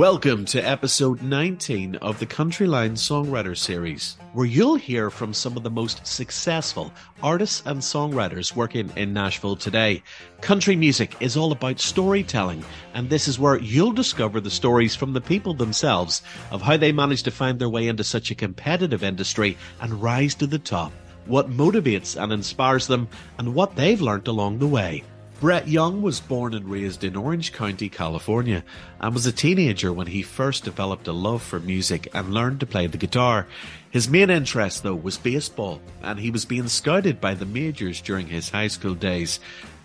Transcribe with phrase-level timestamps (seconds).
[0.00, 5.62] Welcome to episode 19 of the Countryline Songwriter Series, where you'll hear from some of
[5.62, 6.90] the most successful
[7.22, 10.02] artists and songwriters working in Nashville today.
[10.40, 15.12] Country music is all about storytelling, and this is where you'll discover the stories from
[15.12, 19.04] the people themselves of how they managed to find their way into such a competitive
[19.04, 20.92] industry and rise to the top,
[21.26, 23.06] what motivates and inspires them,
[23.36, 25.04] and what they've learnt along the way.
[25.40, 28.62] Brett Young was born and raised in Orange County, California,
[29.00, 32.66] and was a teenager when he first developed a love for music and learned to
[32.66, 33.46] play the guitar.
[33.90, 38.26] His main interest, though, was baseball, and he was being scouted by the majors during
[38.26, 39.40] his high school days.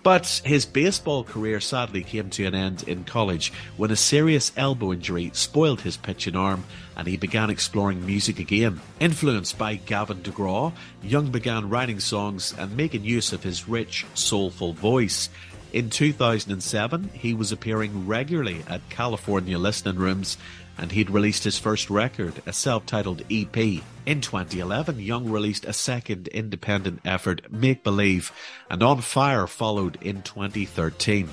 [0.05, 4.93] But his baseball career sadly came to an end in college when a serious elbow
[4.93, 6.65] injury spoiled his pitching arm
[6.95, 8.81] and he began exploring music again.
[8.99, 14.73] Influenced by Gavin DeGraw, Young began writing songs and making use of his rich, soulful
[14.73, 15.31] voice.
[15.73, 20.37] In 2007, he was appearing regularly at California listening rooms
[20.77, 23.57] and he'd released his first record, a self-titled EP.
[24.05, 28.31] In 2011, Young released a second independent effort, Make Believe,
[28.70, 31.29] and On Fire followed in 2013.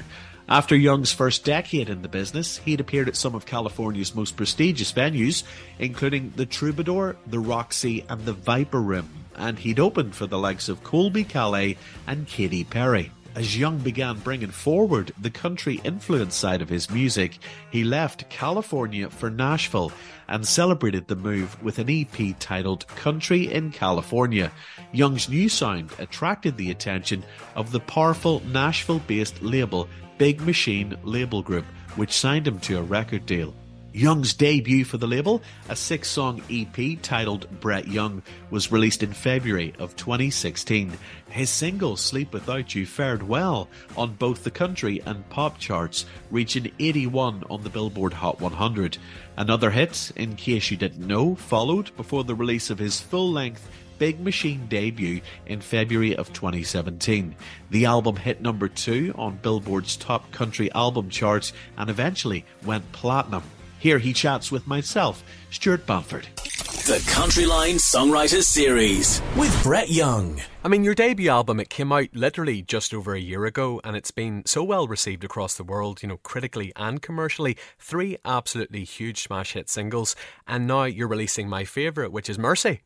[0.49, 4.93] After Young's first decade in the business, he'd appeared at some of California's most prestigious
[4.93, 5.45] venues,
[5.79, 10.69] including the Troubadour, the Roxy, and the Viper Room, and he'd opened for the likes
[10.69, 11.77] of Colbie Caillat
[12.07, 13.13] and Katy Perry.
[13.35, 17.39] As Young began bringing forward the country influence side of his music,
[17.71, 19.91] he left California for Nashville
[20.29, 24.53] and celebrated the move with an EP titled Country in California.
[24.93, 29.89] Young's new sound attracted the attention of the powerful Nashville based label
[30.19, 31.65] Big Machine Label Group,
[31.97, 33.55] which signed him to a record deal.
[33.95, 39.13] Young's debut for the label, a six song EP titled Brett Young, was released in
[39.13, 40.97] February of 2016.
[41.29, 46.73] His single Sleep Without You fared well on both the country and pop charts, reaching
[46.79, 48.97] 81 on the Billboard Hot 100.
[49.37, 53.69] Another hit, in case you didn't know, followed before the release of his full length
[53.99, 57.37] Big Machine debut in February of 2017.
[57.71, 63.43] The album hit number two on Billboard's top country album charts and eventually went platinum.
[63.83, 66.29] Here he chats with myself, Stuart Bamford.
[66.37, 70.41] The Countryline Songwriters Series with Brett Young.
[70.63, 73.97] I mean, your debut album, it came out literally just over a year ago and
[73.97, 77.57] it's been so well received across the world, you know, critically and commercially.
[77.77, 80.15] Three absolutely huge smash hit singles.
[80.47, 82.83] And now you're releasing my favourite, which is Mercy.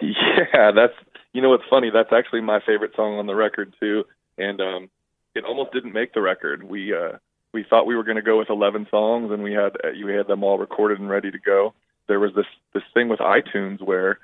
[0.00, 0.94] Yeah, that's,
[1.32, 1.90] you know, what's funny.
[1.92, 4.04] That's actually my favorite song on the record, too.
[4.38, 4.90] And um,
[5.34, 6.62] it almost didn't make the record.
[6.62, 7.18] We, uh,
[7.56, 9.72] we thought we were going to go with 11 songs and we had
[10.04, 11.72] we had them all recorded and ready to go.
[12.06, 12.44] There was this
[12.74, 14.18] this thing with iTunes where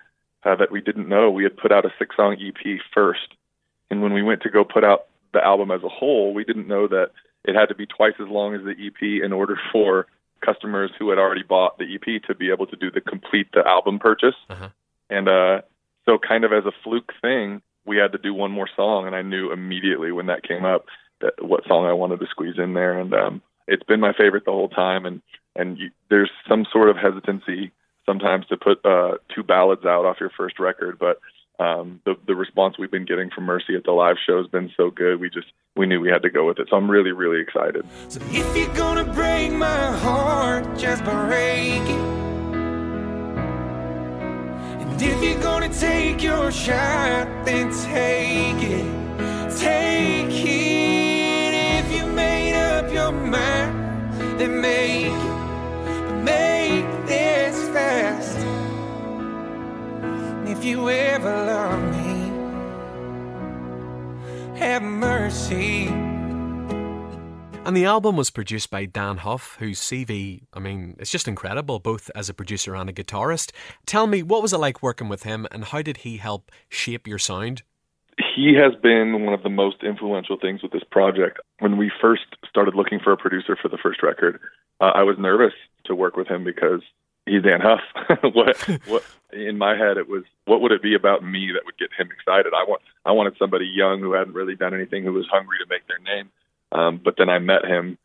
[0.44, 3.28] uh, that we didn't know we had put out a six song EP first,
[3.90, 6.68] and when we went to go put out the album as a whole, we didn't
[6.68, 7.12] know that
[7.44, 10.06] it had to be twice as long as the EP in order for
[10.44, 13.66] customers who had already bought the EP to be able to do the complete the
[13.66, 14.36] album purchase.
[14.50, 14.68] Uh-huh.
[15.08, 15.62] And uh,
[16.04, 19.16] so, kind of as a fluke thing, we had to do one more song, and
[19.16, 20.84] I knew immediately when that came up
[21.22, 24.44] that, what song I wanted to squeeze in there, and um, it's been my favorite
[24.44, 25.06] the whole time.
[25.06, 25.22] And
[25.56, 27.72] and you, there's some sort of hesitancy
[28.06, 31.18] sometimes to put uh, two ballads out off your first record, but
[31.58, 34.70] um, the the response we've been getting from Mercy at the live show has been
[34.76, 35.20] so good.
[35.20, 35.46] We just
[35.76, 37.86] we knew we had to go with it, so I'm really really excited.
[38.08, 42.22] So if you're gonna break my heart, just break it.
[44.80, 50.71] And if you're gonna take your shot, then take it, take it
[60.62, 62.30] if you ever love me,
[64.60, 65.88] have mercy.
[67.64, 71.80] And the album was produced by Dann Huff, whose CV, I mean, it's just incredible,
[71.80, 73.50] both as a producer and a guitarist.
[73.86, 77.08] Tell me, what was it like working with him and how did he help shape
[77.08, 77.64] your sound?
[78.36, 81.38] he has been one of the most influential things with this project.
[81.58, 84.38] When we first started looking for a producer for the first record,
[84.80, 85.54] uh, I was nervous
[85.86, 86.82] to work with him because
[87.26, 87.80] he's Dann Huff.
[88.34, 91.78] what, what in my head it was what would it be about me that would
[91.78, 92.52] get him excited?
[92.54, 95.66] I want I wanted somebody young who hadn't really done anything who was hungry to
[95.68, 96.30] make their name.
[96.72, 97.98] Um, but then I met him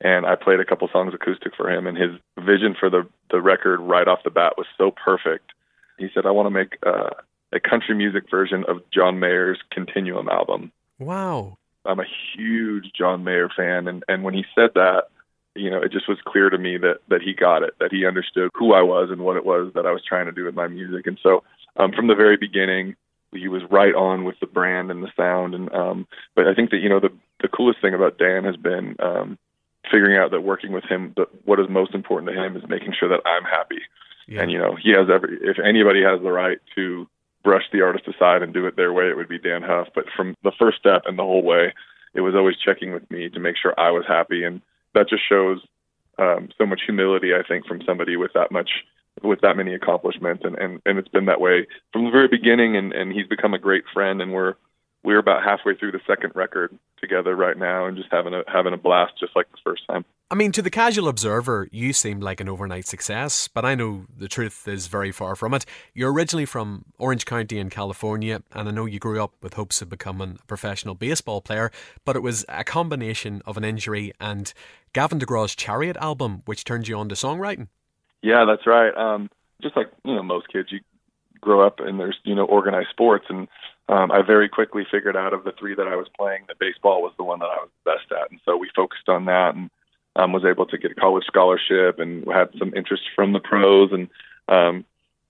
[0.00, 3.40] and I played a couple songs acoustic for him and his vision for the the
[3.40, 5.52] record right off the bat was so perfect.
[5.98, 7.10] He said I want to make uh
[7.54, 10.72] a country music version of John Mayer's Continuum album.
[10.98, 11.58] Wow.
[11.84, 15.08] I'm a huge John Mayer fan and and when he said that,
[15.54, 18.06] you know, it just was clear to me that that he got it, that he
[18.06, 20.54] understood who I was and what it was that I was trying to do with
[20.54, 21.06] my music.
[21.06, 21.42] And so,
[21.76, 22.96] um from the very beginning,
[23.32, 26.70] he was right on with the brand and the sound and um but I think
[26.70, 29.38] that you know the the coolest thing about Dann has been um
[29.90, 32.94] figuring out that working with him, that what is most important to him is making
[32.98, 33.80] sure that I'm happy.
[34.28, 34.42] Yeah.
[34.42, 35.38] And you know, he has every.
[35.42, 37.08] If anybody has the right to
[37.42, 39.88] brush the artist aside and do it their way, it would be Dann Huff.
[39.94, 41.74] But from the first step and the whole way,
[42.14, 44.60] it was always checking with me to make sure I was happy, and
[44.94, 45.60] that just shows
[46.18, 47.32] um, so much humility.
[47.34, 48.70] I think from somebody with that much
[49.22, 52.76] with that many accomplishments, and and and it's been that way from the very beginning.
[52.76, 54.54] And and he's become a great friend, and we're
[55.04, 58.72] we're about halfway through the second record together right now and just having a having
[58.72, 60.04] a blast just like the first time.
[60.30, 64.06] I mean, to the casual observer, you seem like an overnight success, but I know
[64.16, 65.66] the truth is very far from it.
[65.92, 69.82] You're originally from Orange County in California, and I know you grew up with hopes
[69.82, 71.70] of becoming a professional baseball player,
[72.06, 74.54] but it was a combination of an injury and
[74.92, 77.68] Gavin DeGraw's Chariot album which turned you on to songwriting.
[78.22, 78.94] Yeah, that's right.
[78.96, 79.30] Um,
[79.62, 80.80] just like you know, most kids, you
[81.40, 83.48] grow up and there's you know organized sports and
[83.88, 87.02] um, I very quickly figured out of the three that I was playing that baseball
[87.02, 89.70] was the one that I was best at, and so we focused on that and
[90.16, 93.90] um, was able to get a college scholarship and had some interest from the pros.
[93.92, 94.08] And
[94.48, 94.84] um,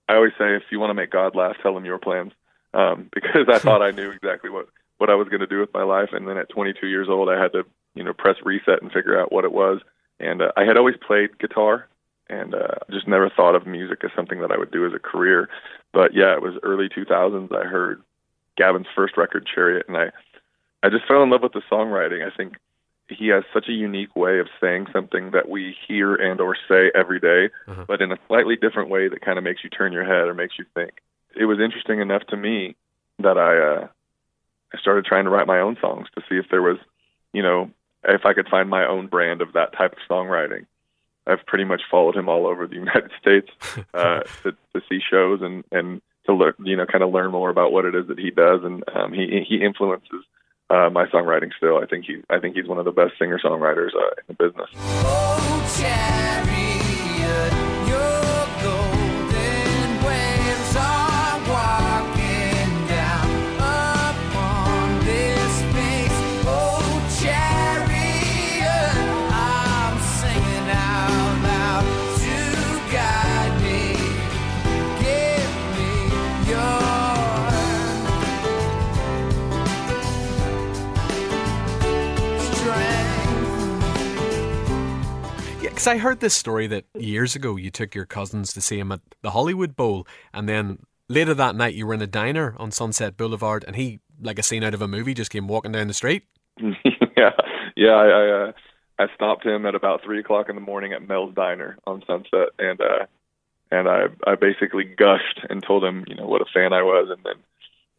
[0.07, 2.31] I always say, if you want to make God laugh, tell him your plans,
[2.73, 4.67] um, because I thought I knew exactly what
[4.97, 6.09] what I was going to do with my life.
[6.13, 9.19] And then at 22 years old, I had to you know press reset and figure
[9.19, 9.79] out what it was.
[10.19, 11.87] And uh, I had always played guitar
[12.29, 14.99] and uh, just never thought of music as something that I would do as a
[14.99, 15.49] career.
[15.91, 17.53] But yeah, it was early 2000s.
[17.53, 18.01] I heard
[18.57, 20.11] Gavin's first record, Chariot, and I
[20.81, 22.25] I just fell in love with the songwriting.
[22.25, 22.55] I think
[23.09, 26.91] he has such a unique way of saying something that we hear and or say
[26.95, 27.85] every day, uh-huh.
[27.87, 30.33] but in a slightly different way that kind of makes you turn your head or
[30.33, 31.01] makes you think.
[31.35, 32.75] It was interesting enough to me
[33.19, 33.87] that I uh
[34.73, 36.77] I started trying to write my own songs to see if there was,
[37.31, 37.69] you know,
[38.05, 40.65] if I could find my own brand of that type of songwriting.
[41.25, 43.49] I've pretty much followed him all over the United States
[43.93, 47.49] uh, to, to see shows and and to learn, you know, kind of learn more
[47.49, 50.23] about what it is that he does, and um, he he influences
[50.69, 51.77] uh, my songwriting still.
[51.77, 54.33] I think he I think he's one of the best singer songwriters uh, in the
[54.33, 54.69] business.
[54.75, 56.42] Oh,
[85.83, 88.93] Because I heard this story that years ago you took your cousins to see him
[88.93, 92.71] at the Hollywood Bowl, and then later that night you were in a diner on
[92.71, 95.89] Sunset Boulevard, and he, like a scene out of a movie, just came walking down
[95.89, 96.23] the street.
[96.61, 97.31] yeah,
[97.75, 97.91] yeah.
[97.91, 98.51] I I, uh,
[98.97, 102.51] I stopped him at about three o'clock in the morning at Mel's Diner on Sunset,
[102.57, 103.05] and uh,
[103.69, 107.09] and I I basically gushed and told him you know what a fan I was,
[107.11, 107.43] and then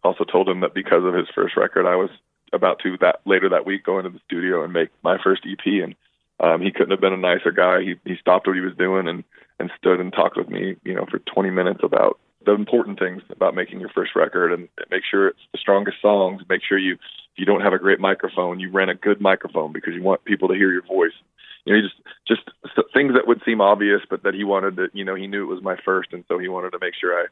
[0.03, 2.09] also told him that because of his first record, I was
[2.51, 5.67] about to that later that week go into the studio and make my first EP,
[5.67, 5.95] and
[6.44, 7.81] um, he couldn't have been a nicer guy.
[7.81, 9.25] He he stopped what he was doing and
[9.58, 13.23] and stood and talked with me, you know, for 20 minutes about the important things
[13.31, 16.43] about making your first record and make sure it's the strongest songs.
[16.49, 19.73] Make sure you if you don't have a great microphone, you rent a good microphone
[19.73, 21.17] because you want people to hear your voice.
[21.64, 21.94] You know, just
[22.29, 25.44] just things that would seem obvious, but that he wanted to, you know, he knew
[25.44, 27.26] it was my first, and so he wanted to make sure I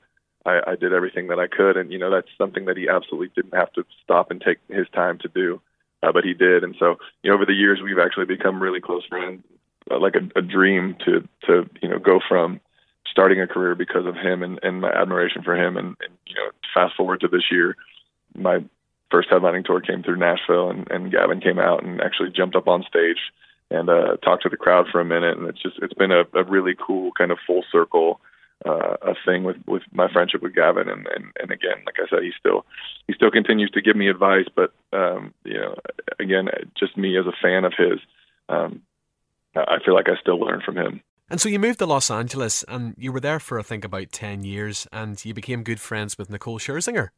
[0.50, 3.30] I, I did everything that I could, and you know that's something that he absolutely
[3.36, 5.60] didn't have to stop and take his time to do
[6.02, 6.64] uh, but he did.
[6.64, 9.42] And so, you know, over the years, we've actually become really close friends,
[9.90, 12.60] uh, like a, a dream to to you know go from
[13.10, 15.76] starting a career because of him and, and my admiration for him.
[15.76, 17.76] And, and you know, fast forward to this year,
[18.34, 18.64] my
[19.10, 22.68] first headlining tour came through Nashville, and, and Gavin came out and actually jumped up
[22.68, 23.18] on stage
[23.70, 25.36] and uh, talked to the crowd for a minute.
[25.36, 28.20] And it's just it's been a, a really cool kind of full circle
[28.64, 32.08] uh, a thing with with my friendship with Gavin, and and and again, like I
[32.08, 32.64] said, he still
[33.06, 35.74] he still continues to give me advice, but um, you know,
[36.20, 37.98] again, just me as a fan of his,
[38.48, 38.82] um,
[39.56, 41.02] I feel like I still learn from him.
[41.28, 44.12] And so you moved to Los Angeles, and you were there for I think about
[44.12, 47.08] ten years, and you became good friends with Nicole Scherzinger.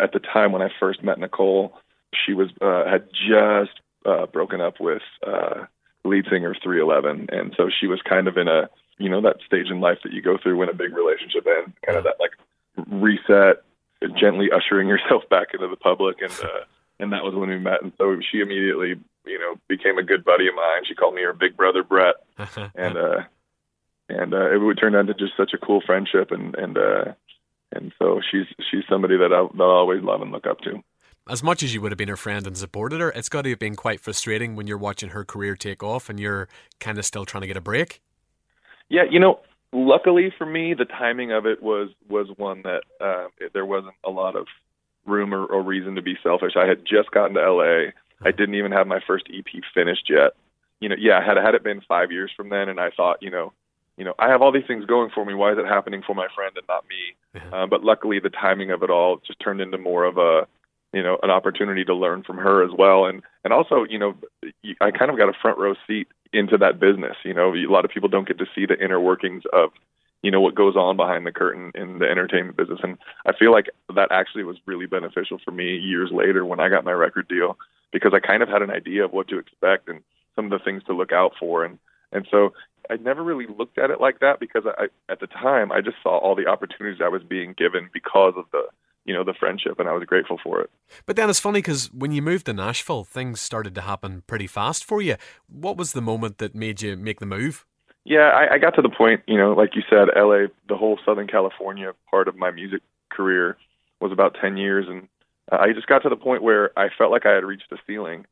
[0.00, 1.78] At the time when I first met Nicole,
[2.14, 5.64] she was uh, had just uh, broken up with uh,
[6.04, 9.70] lead singer 311, and so she was kind of in a you know that stage
[9.70, 12.32] in life that you go through when a big relationship ends, kind of that like
[12.90, 13.62] reset,
[14.18, 16.64] gently ushering yourself back into the public, and uh,
[17.00, 17.82] and that was when we met.
[17.82, 20.82] And so she immediately, you know, became a good buddy of mine.
[20.86, 22.16] She called me her big brother Brett,
[22.74, 23.22] and uh,
[24.08, 27.04] and uh, it would turn into just such a cool friendship, and and uh,
[27.72, 30.82] and so she's she's somebody that I that I always love and look up to
[31.28, 33.50] as much as you would have been her friend and supported her, it's got to
[33.50, 36.48] have been quite frustrating when you're watching her career take off and you're
[36.80, 38.00] kind of still trying to get a break.
[38.88, 39.40] Yeah, you know,
[39.72, 43.94] luckily for me, the timing of it was was one that uh, it, there wasn't
[44.04, 44.46] a lot of
[45.06, 46.52] room or, or reason to be selfish.
[46.56, 47.90] I had just gotten to LA.
[48.24, 50.32] I didn't even have my first EP finished yet,
[50.80, 53.18] you know, yeah, I had had it been five years from then, and I thought,
[53.20, 53.52] you know,
[53.96, 55.34] you know, I have all these things going for me.
[55.34, 57.14] Why is it happening for my friend and not me?
[57.52, 60.46] Uh, but luckily, the timing of it all just turned into more of a,
[60.92, 64.14] you know, an opportunity to learn from her as well, and and also, you know,
[64.80, 67.16] I kind of got a front row seat into that business.
[67.24, 69.70] You know, a lot of people don't get to see the inner workings of,
[70.22, 73.52] you know, what goes on behind the curtain in the entertainment business, and I feel
[73.52, 77.28] like that actually was really beneficial for me years later when I got my record
[77.28, 77.56] deal
[77.92, 80.00] because I kind of had an idea of what to expect and
[80.34, 81.78] some of the things to look out for, and
[82.10, 82.52] and so
[82.90, 85.96] I never really looked at it like that because I, at the time, I just
[86.02, 88.62] saw all the opportunities I was being given because of the,
[89.08, 90.70] you know, the friendship, and I was grateful for it.
[91.06, 94.46] But then it's funny because when you moved to Nashville, things started to happen pretty
[94.46, 95.16] fast for you.
[95.48, 97.64] What was the moment that made you make the move?
[98.04, 100.98] Yeah, I, I got to the point, you know, like you said, LA, the whole
[101.06, 103.56] Southern California part of my music career
[103.98, 104.84] was about 10 years.
[104.88, 105.08] And
[105.50, 108.26] I just got to the point where I felt like I had reached the ceiling.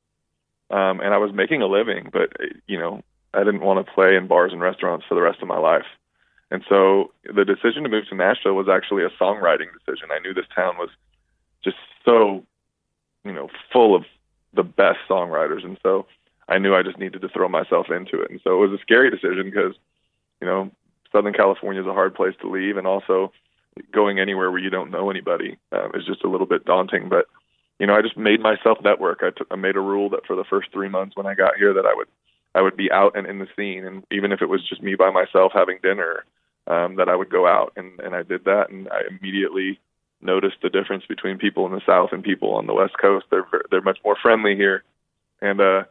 [0.71, 2.33] Um, and I was making a living, but,
[2.67, 3.03] you know,
[3.33, 5.87] I didn't want to play in bars and restaurants for the rest of my life.
[6.51, 10.11] And so the decision to move to Nashville was actually a songwriting decision.
[10.13, 10.91] I knew this town was
[11.65, 12.45] just so,
[13.25, 14.05] you know, full of
[14.55, 15.65] the best songwriters.
[15.65, 16.07] And so
[16.49, 18.31] I knew I just needed to throw myself into it.
[18.31, 19.75] And so it was a scary decision because,
[20.41, 20.71] you know,
[21.11, 22.77] Southern California is a hard place to leave.
[22.77, 23.33] And also
[23.93, 27.09] going anywhere where you don't know anybody um, is just a little bit daunting.
[27.09, 27.27] But,
[27.81, 29.21] you know, I just made myself network.
[29.23, 31.57] I, t- I made a rule that for the first three months when I got
[31.57, 32.09] here that I would
[32.55, 34.95] I would be out and in the scene, and even if it was just me
[34.95, 36.25] by myself having dinner,
[36.67, 39.81] um, that I would go out, and and I did that, and I immediately
[40.21, 43.27] noticed the difference between people in the South and people on the West Coast.
[43.31, 44.83] They're they're much more friendly here,
[45.41, 45.85] and uh,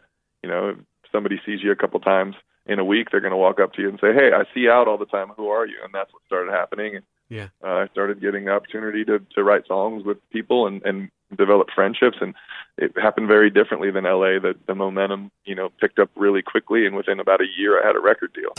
[0.43, 0.77] you know, if
[1.11, 3.81] somebody sees you a couple times in a week, they're going to walk up to
[3.81, 5.29] you and say, "Hey, I see you out all the time.
[5.37, 6.95] Who are you?" And that's what started happening.
[6.95, 10.81] And yeah, uh, I started getting the opportunity to to write songs with people and
[10.83, 12.35] and develop friendships and
[12.77, 16.85] it happened very differently than LA the the momentum you know picked up really quickly
[16.85, 18.53] and within about a year I had a record deal.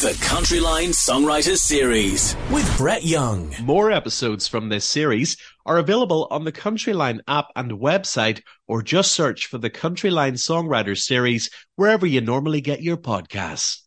[0.00, 3.54] The Countryline Songwriters Series with Brett Young.
[3.62, 5.36] More episodes from this series
[5.66, 10.98] are available on the Countryline app and website or just search for the Countryline Songwriters
[10.98, 13.82] Series wherever you normally get your podcasts